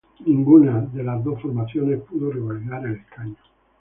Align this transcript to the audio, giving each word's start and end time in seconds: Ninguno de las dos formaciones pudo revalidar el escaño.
Ninguno 0.25 0.89
de 0.95 1.03
las 1.03 1.23
dos 1.23 1.39
formaciones 1.43 2.01
pudo 2.01 2.31
revalidar 2.31 2.87
el 2.87 2.95
escaño. 2.95 3.35